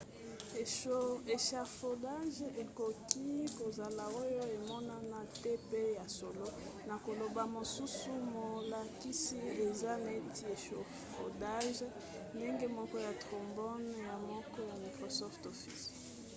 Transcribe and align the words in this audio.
echafaudage 1.35 2.47
ekoki 2.63 3.27
kozala 3.57 4.05
oyo 4.23 4.41
emonana 4.57 5.19
te 5.41 5.51
mpe 5.63 5.81
ya 5.97 6.05
solo 6.17 6.47
na 6.87 6.95
koloba 7.05 7.43
mosusu 7.55 8.11
molakisi 8.35 9.37
aza 9.69 9.93
neti 10.05 10.43
echafaudage 10.55 11.83
ndenge 12.35 12.65
moko 12.77 12.95
ya 13.07 13.11
trombone 13.21 13.91
ya 14.09 14.15
moke 14.29 14.61
ya 14.71 14.75
microsoft 14.85 15.41
office 15.51 15.87